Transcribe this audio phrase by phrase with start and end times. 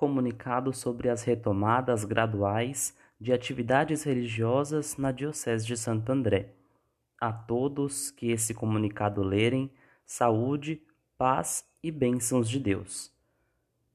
[0.00, 6.54] comunicado sobre as retomadas graduais de atividades religiosas na Diocese de Santo André.
[7.20, 9.70] A todos que esse comunicado lerem,
[10.06, 10.80] saúde,
[11.18, 13.12] paz e bênçãos de Deus.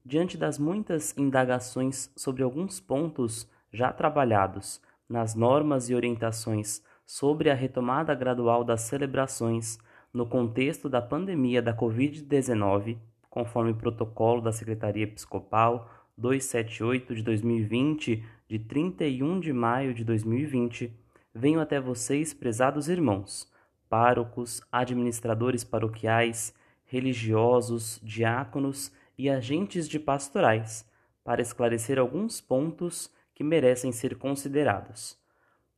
[0.04, 7.54] Diante das muitas indagações sobre alguns pontos já trabalhados nas normas e orientações sobre a
[7.54, 9.76] retomada gradual das celebrações
[10.14, 12.96] no contexto da pandemia da Covid-19,
[13.28, 20.90] conforme protocolo da Secretaria Episcopal 278 de 2020, de 31 de maio de 2020,
[21.34, 23.52] venho até vocês, prezados irmãos,
[23.88, 26.54] párocos, administradores paroquiais,
[26.86, 30.88] religiosos, diáconos e agentes de pastorais,
[31.22, 35.18] para esclarecer alguns pontos que merecem ser considerados.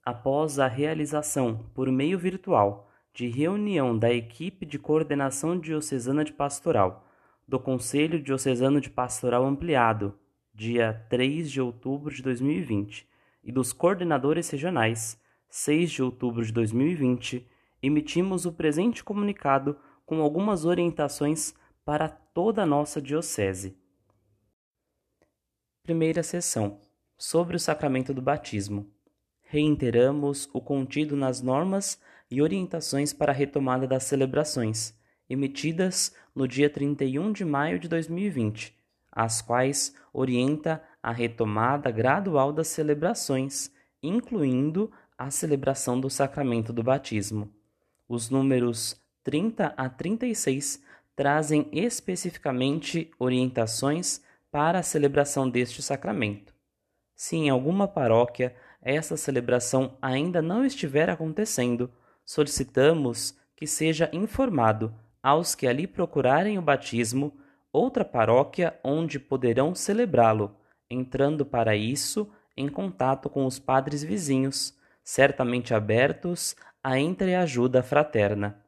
[0.05, 7.05] Após a realização, por meio virtual, de reunião da equipe de coordenação diocesana de pastoral,
[7.49, 10.15] do Conselho Diocesano de Pastoral Ampliado,
[10.59, 13.09] dia 3 de outubro de 2020,
[13.45, 15.17] e dos coordenadores regionais,
[15.49, 17.47] 6 de outubro de 2020,
[17.81, 23.79] emitimos o presente comunicado com algumas orientações para toda a nossa Diocese.
[25.85, 26.81] Primeira sessão
[27.17, 28.91] sobre o sacramento do batismo.
[29.43, 34.93] Reiteramos o contido nas normas e orientações para a retomada das celebrações,
[35.31, 38.77] emitidas no dia 31 de maio de 2020,
[39.19, 43.69] as quais orienta a retomada gradual das celebrações,
[44.01, 47.51] incluindo a celebração do sacramento do batismo.
[48.09, 48.95] Os números
[49.25, 50.81] 30 a 36
[51.17, 56.55] trazem especificamente orientações para a celebração deste sacramento.
[57.17, 61.91] Se em alguma paróquia essa celebração ainda não estiver acontecendo,
[62.25, 67.37] solicitamos que seja informado aos que ali procurarem o batismo
[67.73, 70.57] outra paróquia onde poderão celebrá-lo,
[70.91, 78.63] entrando para isso em contato com os padres vizinhos, certamente abertos à entreajuda fraterna.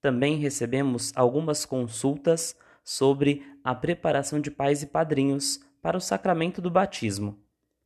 [0.00, 6.70] Também recebemos algumas consultas sobre a preparação de pais e padrinhos para o sacramento do
[6.70, 7.38] batismo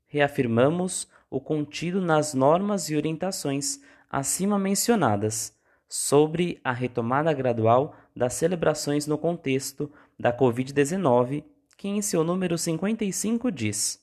[0.06, 3.80] reafirmamos o contido nas normas e orientações
[4.10, 5.54] acima mencionadas
[5.88, 11.44] sobre a retomada gradual das celebrações no contexto da Covid-19,
[11.76, 14.00] que em seu número 55 diz: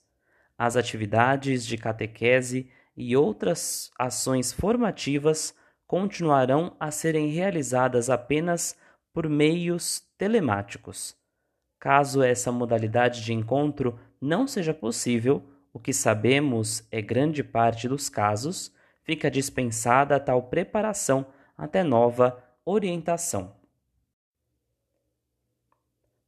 [0.57, 5.56] as atividades de catequese e outras ações formativas
[5.88, 8.78] continuarão a serem realizadas apenas
[9.13, 11.16] por meios telemáticos.
[11.79, 15.44] Caso essa modalidade de encontro não seja possível,
[15.74, 18.72] o que sabemos é grande parte dos casos
[19.03, 21.25] fica dispensada tal preparação
[21.57, 23.53] até nova orientação.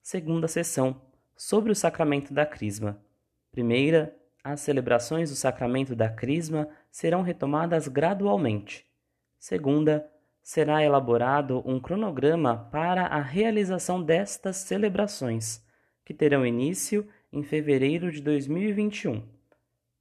[0.08, 1.02] Segunda sessão
[1.36, 3.04] sobre o sacramento da Crisma.
[3.52, 8.86] Primeira, as celebrações do sacramento da Crisma serão retomadas gradualmente.
[9.40, 10.08] Segunda,
[10.44, 15.66] será elaborado um cronograma para a realização destas celebrações,
[16.06, 19.24] que terão início em fevereiro de 2021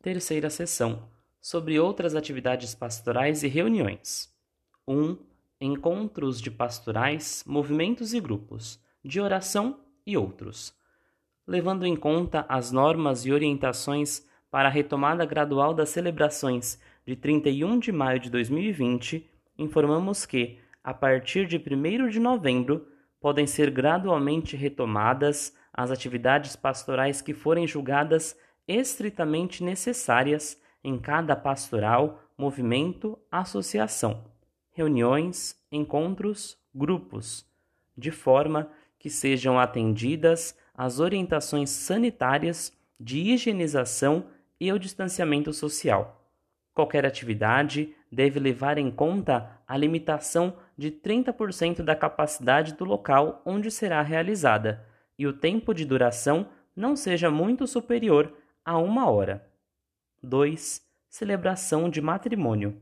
[0.00, 1.06] Terceira sessão
[1.38, 4.34] sobre outras atividades pastorais e reuniões.
[4.88, 4.98] 1.
[4.98, 5.18] Um,
[5.60, 10.74] encontros de pastorais, movimentos e grupos, de oração e outros.
[11.46, 17.78] Levando em conta as normas e orientações para a retomada gradual das celebrações de 31
[17.78, 19.28] de maio de 2020,
[19.58, 22.91] informamos que, a partir de 1 de novembro,
[23.22, 28.36] podem ser gradualmente retomadas as atividades pastorais que forem julgadas
[28.66, 34.24] estritamente necessárias em cada pastoral, movimento, associação,
[34.72, 37.46] reuniões, encontros, grupos,
[37.96, 44.26] de forma que sejam atendidas as orientações sanitárias de higienização
[44.58, 46.26] e o distanciamento social.
[46.74, 53.70] Qualquer atividade deve levar em conta a limitação de 30% da capacidade do local onde
[53.70, 54.86] será realizada
[55.18, 58.32] e o tempo de duração não seja muito superior
[58.64, 59.48] a uma hora.
[60.22, 60.82] 2.
[61.08, 62.80] Celebração de matrimônio.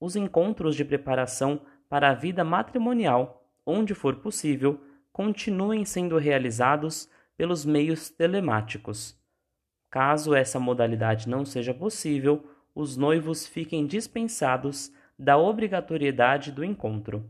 [0.00, 4.80] Os encontros de preparação para a vida matrimonial, onde for possível,
[5.12, 9.18] continuem sendo realizados pelos meios telemáticos.
[9.90, 12.44] Caso essa modalidade não seja possível,
[12.78, 17.28] os noivos fiquem dispensados da obrigatoriedade do encontro.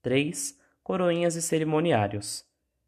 [0.00, 0.58] 3.
[0.82, 2.42] Coroinhas e cerimoniários.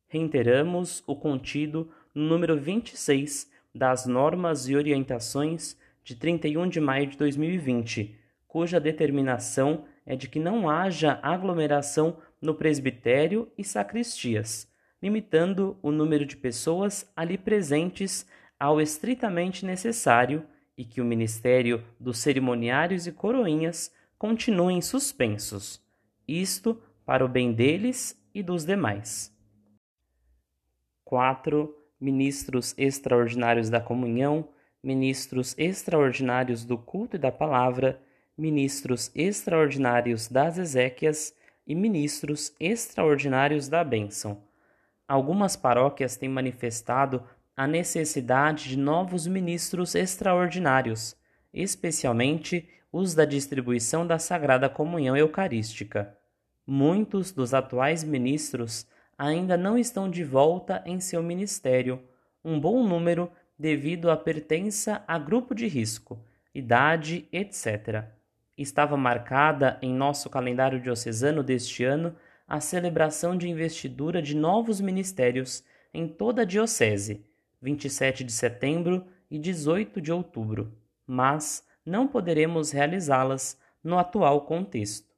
[0.06, 7.18] Reiteramos o contido no número 26 das normas e orientações de 31 de maio de
[7.18, 14.66] 2020, cuja determinação é de que não haja aglomeração no presbitério e sacristias,
[15.02, 18.26] limitando o número de pessoas ali presentes
[18.58, 20.46] ao estritamente necessário
[20.78, 25.82] e que o ministério dos cerimoniários e coroinhas continuem suspensos,
[26.26, 29.36] isto para o bem deles e dos demais.
[31.04, 34.48] 4 ministros extraordinários da comunhão,
[34.80, 38.00] ministros extraordinários do culto e da palavra,
[38.36, 41.34] ministros extraordinários das exéquias
[41.66, 44.42] e ministros extraordinários da bênção.
[45.08, 47.24] Algumas paróquias têm manifestado
[47.58, 51.16] a necessidade de novos ministros extraordinários,
[51.52, 56.16] especialmente os da distribuição da Sagrada Comunhão Eucarística.
[56.64, 58.86] Muitos dos atuais ministros
[59.18, 62.00] ainda não estão de volta em seu ministério,
[62.44, 63.28] um bom número
[63.58, 66.24] devido à pertença a grupo de risco,
[66.54, 68.04] idade, etc.
[68.56, 72.14] Estava marcada em nosso calendário diocesano deste ano
[72.46, 77.26] a celebração de investidura de novos ministérios em toda a diocese,
[77.60, 80.72] 27 de setembro e 18 de outubro,
[81.06, 85.08] mas não poderemos realizá-las no atual contexto.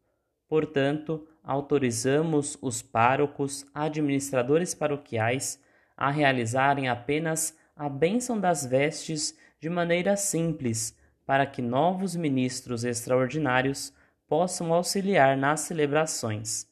[0.48, 5.60] Portanto, autorizamos os párocos, administradores paroquiais,
[5.96, 10.96] a realizarem apenas a bênção das vestes de maneira simples,
[11.26, 13.92] para que novos ministros extraordinários
[14.26, 16.66] possam auxiliar nas celebrações.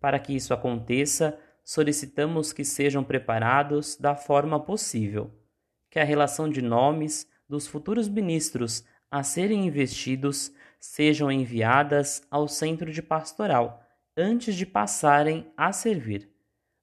[0.00, 5.30] Para que isso aconteça, solicitamos que sejam preparados da forma possível,
[5.90, 12.90] que a relação de nomes dos futuros ministros a serem investidos sejam enviadas ao centro
[12.90, 13.82] de pastoral
[14.16, 16.28] antes de passarem a servir.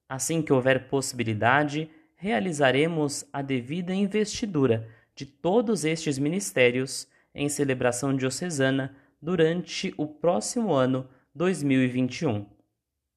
[0.08, 8.96] Assim que houver possibilidade, realizaremos a devida investidura de todos estes ministérios em celebração diocesana
[9.20, 12.46] durante o próximo ano 2021.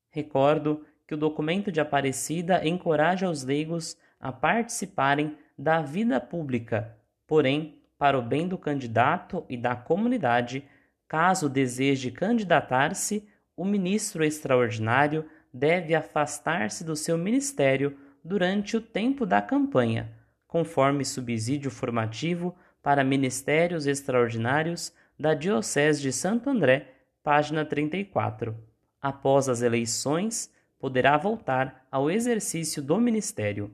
[0.09, 7.77] Recordo que o documento de Aparecida encoraja os leigos a participarem da vida pública, porém,
[7.99, 10.67] para o bem do candidato e da comunidade,
[11.07, 19.39] caso deseje candidatar-se o ministro extraordinário deve afastar-se do seu ministério durante o tempo da
[19.39, 20.11] campanha,
[20.47, 26.87] conforme subsídio formativo para ministérios extraordinários da Diocese de Santo André,
[27.21, 28.57] página 34.
[28.99, 30.51] Após as eleições,
[30.83, 33.73] poderá voltar ao exercício do ministério.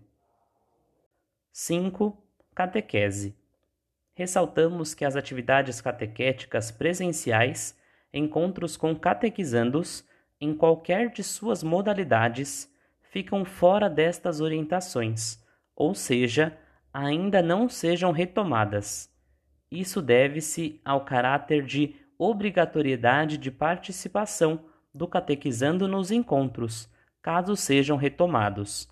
[1.52, 2.16] 5.
[2.54, 3.36] Catequese.
[4.14, 7.76] Ressaltamos que as atividades catequéticas presenciais
[8.14, 10.08] encontros com catequizandos,
[10.40, 15.44] em qualquer de suas modalidades, ficam fora destas orientações,
[15.76, 16.56] ou seja,
[16.94, 19.12] ainda não sejam retomadas.
[19.72, 24.64] Isso deve-se ao caráter de obrigatoriedade de participação
[24.94, 26.88] do catequizando nos encontros,
[27.22, 28.90] caso sejam retomados.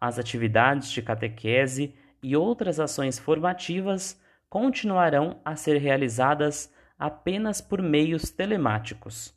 [0.00, 8.30] As atividades de catequese e outras ações formativas continuarão a ser realizadas apenas por meios
[8.30, 9.34] telemáticos.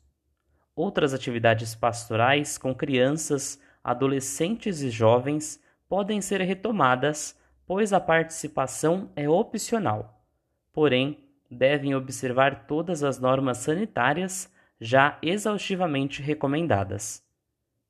[0.76, 9.28] Outras atividades pastorais com crianças, adolescentes e jovens podem ser retomadas, pois a participação é
[9.28, 10.24] opcional.
[10.72, 17.22] Porém, devem observar todas as normas sanitárias já exaustivamente recomendadas.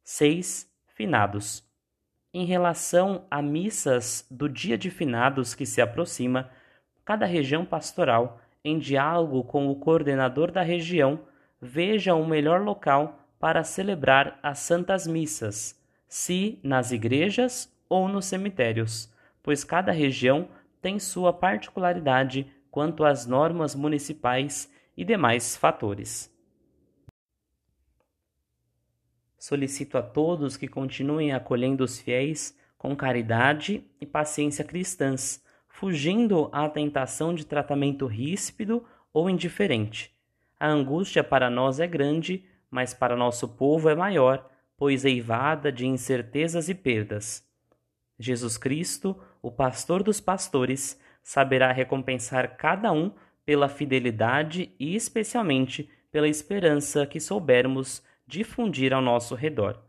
[0.05, 0.71] 6.
[0.87, 1.65] Finados.
[2.33, 6.51] Em relação a missas do dia de finados que se aproxima,
[7.07, 11.21] cada região pastoral, em diálogo com o coordenador da região,
[11.59, 19.11] veja um melhor local para celebrar as santas missas, se nas igrejas ou nos cemitérios,
[19.43, 20.49] pois cada região
[20.83, 26.34] tem sua particularidade quanto às normas municipais e demais fatores.
[29.45, 36.67] Solicito a todos que continuem acolhendo os fiéis com caridade e paciência cristãs, fugindo à
[36.67, 38.83] tentação de tratamento ríspido
[39.13, 40.11] ou indiferente.
[40.59, 45.87] A angústia para nós é grande, mas para nosso povo é maior, pois eivada de
[45.87, 47.47] incertezas e perdas.
[48.19, 53.13] Jesus Cristo, o pastor dos pastores, saberá recompensar cada um
[53.45, 59.81] pela fidelidade e especialmente pela esperança que soubermos difundir ao nosso redor.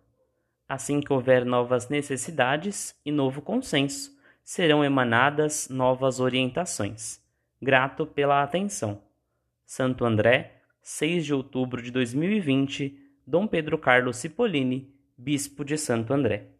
[0.67, 7.21] Assim que houver novas necessidades e novo consenso, serão emanadas novas orientações.
[7.61, 9.01] Grato pela atenção.
[9.65, 16.54] Santo André, 6 de outubro de 2020, Dom Pedro Carlos Cipollini, Bispo de Santo André.